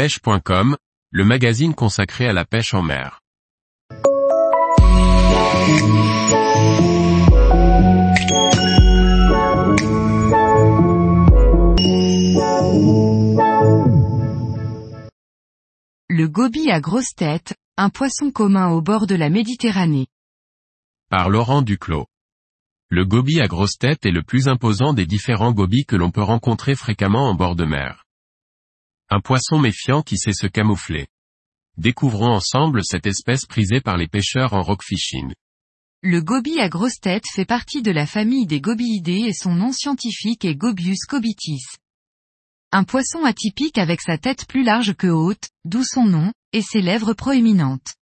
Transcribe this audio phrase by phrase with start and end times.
[0.00, 0.78] pêche.com,
[1.10, 3.20] le magazine consacré à la pêche en mer.
[16.08, 20.06] Le goby à grosse tête, un poisson commun au bord de la Méditerranée.
[21.10, 22.06] Par Laurent Duclos.
[22.88, 26.22] Le goby à grosse tête est le plus imposant des différents gobies que l'on peut
[26.22, 27.99] rencontrer fréquemment en bord de mer.
[29.12, 31.08] Un poisson méfiant qui sait se camoufler.
[31.76, 35.32] Découvrons ensemble cette espèce prisée par les pêcheurs en rock fishing.
[36.02, 39.72] Le goby à grosse tête fait partie de la famille des gobiidés et son nom
[39.72, 41.66] scientifique est Gobius cobitis.
[42.70, 46.80] Un poisson atypique avec sa tête plus large que haute, d'où son nom, et ses
[46.80, 47.94] lèvres proéminentes.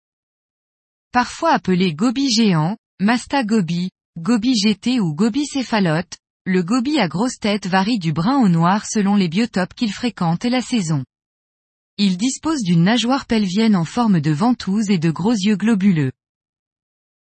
[1.10, 4.52] Parfois appelé goby géant, masta goby, goby
[5.00, 9.28] ou goby céphalote, le goby à grosse tête varie du brun au noir selon les
[9.28, 11.04] biotopes qu'il fréquente et la saison.
[11.98, 16.10] Il dispose d'une nageoire pelvienne en forme de ventouse et de gros yeux globuleux.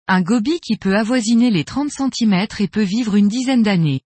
[0.07, 4.01] Un goby qui peut avoisiner les 30 cm et peut vivre une dizaine d'années.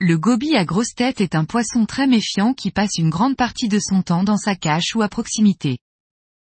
[0.00, 3.68] Le goby à grosse tête est un poisson très méfiant qui passe une grande partie
[3.68, 5.78] de son temps dans sa cache ou à proximité.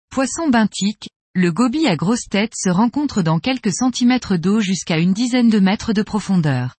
[0.09, 5.12] Poisson benthique, le goby à grosse tête se rencontre dans quelques centimètres d'eau jusqu'à une
[5.12, 6.77] dizaine de mètres de profondeur.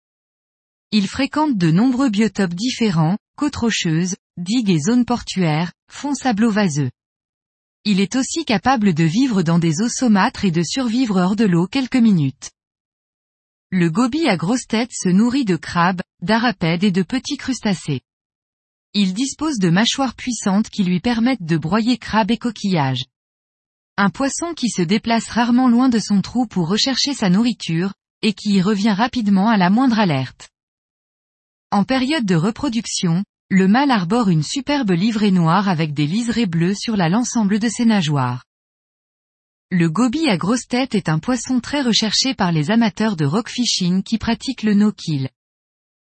[0.92, 6.92] Il fréquente de nombreux biotopes différents, côtes rocheuses, digues et zones portuaires, fonds sablo-vaseux.
[7.84, 11.46] Il est aussi capable de vivre dans des eaux saumâtres et de survivre hors de
[11.46, 12.52] l'eau quelques minutes.
[13.72, 18.02] Le goby à grosse tête se nourrit de crabes, d'arapèdes et de petits crustacés.
[18.94, 23.04] Il dispose de mâchoires puissantes qui lui permettent de broyer crabes et coquillages.
[23.98, 28.34] Un poisson qui se déplace rarement loin de son trou pour rechercher sa nourriture, et
[28.34, 30.50] qui y revient rapidement à la moindre alerte.
[31.76, 36.74] En période de reproduction, le mâle arbore une superbe livrée noire avec des liserés bleus
[36.74, 38.46] sur l'ensemble de ses nageoires.
[39.72, 43.50] Le goby à grosse tête est un poisson très recherché par les amateurs de rock
[43.50, 45.30] fishing qui pratiquent le no-kill.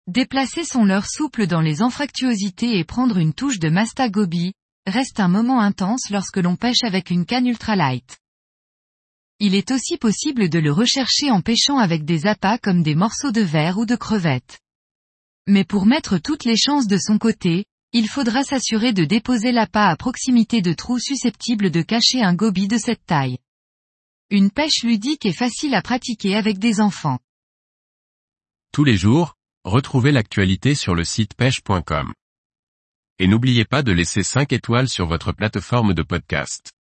[0.06, 4.52] Déplacer son leurre souple dans les anfractuosités et prendre une touche de masta goby,
[4.86, 8.18] reste un moment intense lorsque l'on pêche avec une canne ultralight.
[9.40, 13.32] Il est aussi possible de le rechercher en pêchant avec des appâts comme des morceaux
[13.32, 14.60] de verre ou de crevettes.
[15.48, 17.64] Mais pour mettre toutes les chances de son côté,
[17.94, 22.68] il faudra s'assurer de déposer l'appât à proximité de trous susceptibles de cacher un goby
[22.68, 23.38] de cette taille.
[24.28, 27.18] Une pêche ludique est facile à pratiquer avec des enfants.
[28.72, 32.12] Tous les jours, retrouvez l'actualité sur le site pêche.com.
[33.18, 36.72] Et n'oubliez pas de laisser 5 étoiles sur votre plateforme de podcast.